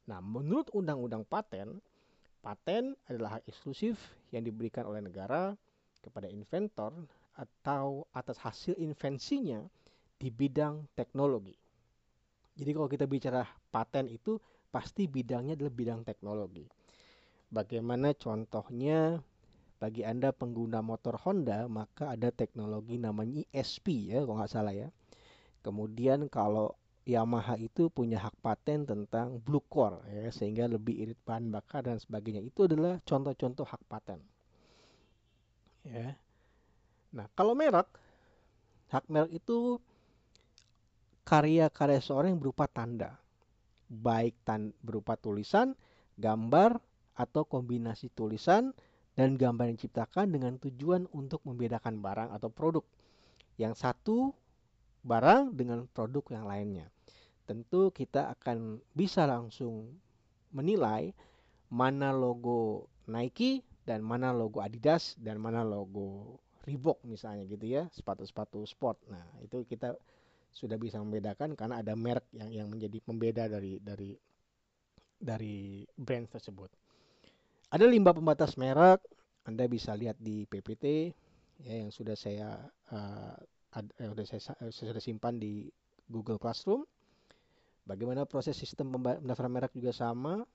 [0.10, 1.78] Nah, menurut Undang-Undang Paten,
[2.42, 3.96] paten adalah hak eksklusif
[4.34, 5.54] yang diberikan oleh negara
[6.02, 6.92] kepada inventor
[7.38, 9.64] atau atas hasil invensinya
[10.18, 11.56] di bidang teknologi.
[12.58, 14.38] Jadi kalau kita bicara paten itu
[14.74, 16.66] pasti bidangnya adalah bidang teknologi.
[17.54, 19.22] Bagaimana contohnya
[19.84, 24.88] bagi Anda pengguna motor Honda maka ada teknologi namanya ESP ya kalau nggak salah ya.
[25.60, 31.52] Kemudian kalau Yamaha itu punya hak paten tentang blue core ya sehingga lebih irit bahan
[31.52, 32.40] bakar dan sebagainya.
[32.40, 34.24] Itu adalah contoh-contoh hak paten.
[35.84, 36.16] Ya.
[37.12, 37.92] Nah, kalau merek
[38.88, 39.84] hak merek itu
[41.28, 43.20] karya-karya seorang yang berupa tanda,
[43.92, 45.76] baik tan berupa tulisan,
[46.16, 46.80] gambar,
[47.20, 48.72] atau kombinasi tulisan
[49.14, 52.86] dan gambar yang diciptakan dengan tujuan untuk membedakan barang atau produk.
[53.62, 54.18] Yang satu
[55.06, 56.88] barang dengan produk yang lainnya.
[57.46, 60.00] Tentu kita akan bisa langsung
[60.56, 61.12] menilai
[61.68, 68.64] mana logo Nike dan mana logo Adidas dan mana logo Reebok misalnya gitu ya, sepatu-sepatu
[68.64, 68.96] sport.
[69.12, 70.00] Nah, itu kita
[70.56, 74.16] sudah bisa membedakan karena ada merek yang yang menjadi pembeda dari dari
[75.20, 76.72] dari brand tersebut.
[77.74, 79.02] Ada limbah pembatas merek,
[79.50, 81.10] Anda bisa lihat di PPT
[81.66, 83.34] ya yang sudah saya uh,
[83.74, 85.66] ad, eh, sudah saya, saya sudah simpan di
[86.06, 86.86] Google Classroom.
[87.90, 90.46] Bagaimana proses sistem pendaftaran merek juga sama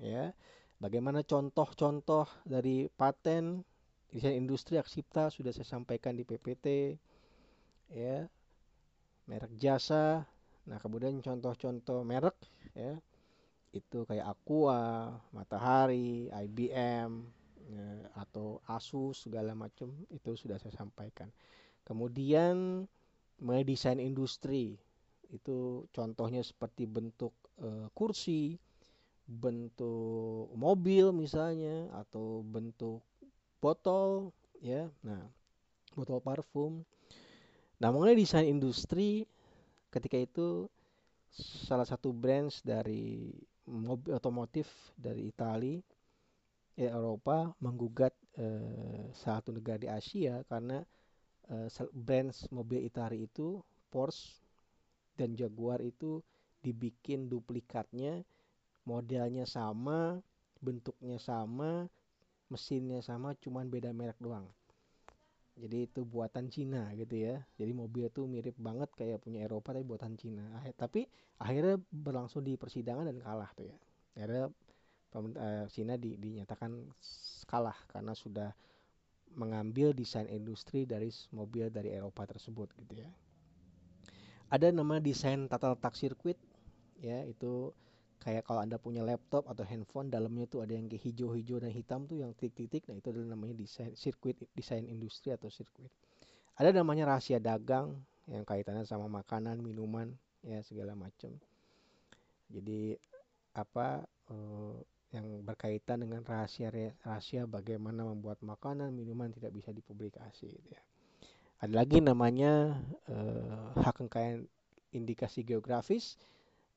[0.00, 0.32] ya.
[0.80, 3.60] Bagaimana contoh-contoh dari paten
[4.08, 6.96] desain industri hak cipta sudah saya sampaikan di PPT
[7.92, 8.24] ya
[9.28, 10.24] merek jasa.
[10.64, 12.40] Nah, kemudian contoh-contoh merek
[12.72, 12.96] ya.
[13.72, 17.10] Itu kayak Aqua, Matahari, IBM
[17.68, 21.28] ya, atau Asus segala macam itu sudah saya sampaikan.
[21.84, 22.84] Kemudian
[23.38, 24.76] mengenai desain industri
[25.28, 28.56] itu contohnya seperti bentuk e, kursi,
[29.28, 33.04] bentuk mobil misalnya atau bentuk
[33.60, 34.32] botol
[34.64, 34.88] ya.
[35.04, 35.20] Nah,
[35.92, 36.84] botol parfum
[37.78, 39.22] Nah, mengenai desain industri,
[39.94, 40.66] ketika itu
[41.30, 43.30] salah satu brands dari
[43.68, 45.78] mobil otomotif dari Italia,
[46.74, 50.80] ya Eropa menggugat eh, satu negara di Asia karena
[51.52, 53.60] eh, brands mobil Italia itu
[53.92, 54.40] Porsche
[55.18, 56.24] dan Jaguar itu
[56.64, 58.24] dibikin duplikatnya,
[58.88, 60.18] modelnya sama,
[60.58, 61.86] bentuknya sama,
[62.50, 64.46] mesinnya sama, cuman beda merek doang
[65.58, 67.42] jadi itu buatan Cina gitu ya.
[67.58, 70.46] Jadi mobil itu mirip banget kayak punya Eropa tapi buatan Cina.
[70.78, 71.10] Tapi
[71.42, 73.76] akhirnya berlangsung di persidangan dan kalah tuh ya.
[74.14, 74.46] Akhirnya
[75.18, 76.70] uh, Cina di, dinyatakan
[77.50, 78.54] kalah karena sudah
[79.34, 83.10] mengambil desain industri dari mobil dari Eropa tersebut gitu ya.
[84.48, 86.38] Ada nama desain tata letak sirkuit
[87.02, 87.74] ya itu
[88.18, 92.04] kayak kalau anda punya laptop atau handphone dalamnya tuh ada yang kayak hijau-hijau dan hitam
[92.04, 95.90] tuh yang titik-titik nah itu adalah namanya desain sirkuit desain industri atau sirkuit.
[96.58, 97.94] Ada namanya rahasia dagang
[98.26, 100.10] yang kaitannya sama makanan minuman
[100.42, 101.30] ya segala macam.
[102.50, 102.98] Jadi
[103.54, 104.76] apa uh,
[105.14, 106.68] yang berkaitan dengan rahasia
[107.00, 110.82] rahasia bagaimana membuat makanan minuman tidak bisa dipublikasi gitu ya.
[111.58, 112.76] Ada lagi namanya
[113.08, 114.46] uh, hak kekayaan
[114.92, 116.20] indikasi geografis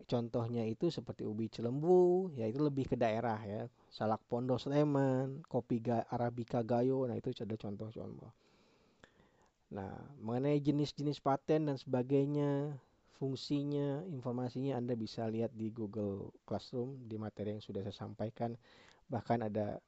[0.08, 3.68] Contohnya itu seperti ubi celembu, ya itu lebih ke daerah ya.
[3.92, 8.32] Salak Pondo Sleman, kopi ga, Arabica Gayo, nah itu ada contoh-contoh.
[9.72, 12.76] Nah, mengenai jenis-jenis paten dan sebagainya,
[13.16, 18.52] fungsinya, informasinya Anda bisa lihat di Google Classroom di materi yang sudah saya sampaikan.
[19.08, 19.80] Bahkan ada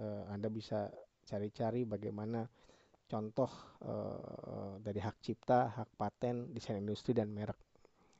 [0.00, 0.88] uh, Anda bisa
[1.28, 2.48] cari-cari bagaimana
[3.10, 3.50] contoh
[3.84, 7.69] uh, dari hak cipta, hak paten, desain industri dan merek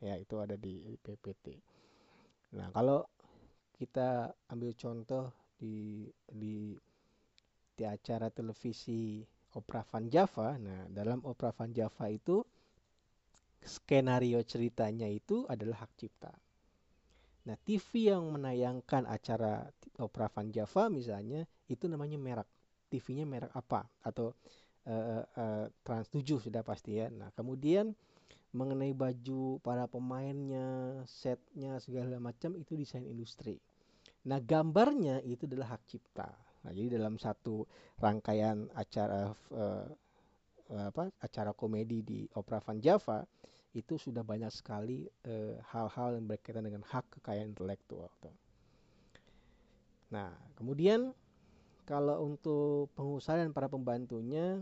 [0.01, 1.47] ya itu ada di PPT.
[2.57, 3.05] Nah kalau
[3.77, 6.77] kita ambil contoh di di
[7.77, 9.25] di acara televisi
[9.57, 12.45] Opera Van Java, nah dalam Opera Van Java itu
[13.61, 16.33] skenario ceritanya itu adalah hak cipta.
[17.49, 19.65] Nah, TV yang menayangkan acara
[19.97, 22.49] Opera Van Java misalnya itu namanya merek.
[22.91, 23.87] TV-nya merek apa?
[24.03, 24.35] Atau
[24.87, 27.09] uh, uh, Trans 7 sudah pasti ya.
[27.09, 27.97] Nah, kemudian
[28.51, 33.59] mengenai baju para pemainnya, setnya segala macam itu desain industri.
[34.27, 36.29] Nah gambarnya itu adalah hak cipta.
[36.67, 37.65] Nah jadi dalam satu
[37.97, 39.87] rangkaian acara uh,
[40.71, 43.27] apa acara komedi di Opera Van Java
[43.75, 48.11] itu sudah banyak sekali eh, hal-hal yang berkaitan dengan hak kekayaan intelektual.
[50.11, 51.15] Nah, kemudian
[51.87, 54.59] kalau untuk pengusaha dan para pembantunya,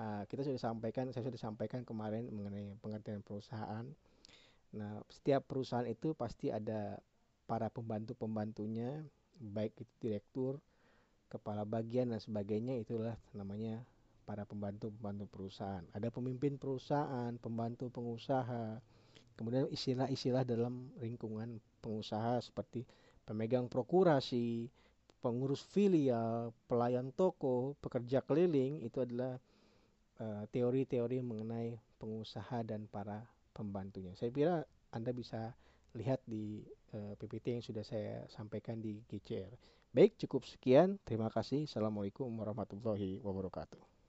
[0.00, 3.84] uh, kita sudah sampaikan, saya sudah sampaikan kemarin mengenai pengertian perusahaan.
[4.72, 6.96] Nah, setiap perusahaan itu pasti ada
[7.44, 9.04] para pembantu-pembantunya,
[9.36, 10.62] baik itu direktur,
[11.28, 13.82] kepala bagian dan sebagainya, itulah namanya
[14.24, 15.82] para pembantu-pembantu perusahaan.
[15.90, 18.78] Ada pemimpin perusahaan, pembantu pengusaha,
[19.34, 22.86] kemudian istilah-istilah dalam lingkungan pengusaha seperti
[23.26, 24.70] pemegang prokurasi,
[25.18, 29.42] pengurus filial, pelayan toko, pekerja keliling itu adalah
[30.52, 33.24] teori-teori uh, mengenai pengusaha dan para
[33.56, 34.12] pembantunya.
[34.16, 34.54] Saya kira
[34.92, 35.56] Anda bisa
[35.96, 36.62] lihat di
[36.94, 39.50] uh, eh, PPT yang sudah saya sampaikan di GCR.
[39.90, 41.02] Baik, cukup sekian.
[41.02, 41.66] Terima kasih.
[41.66, 43.99] Assalamualaikum warahmatullahi wabarakatuh.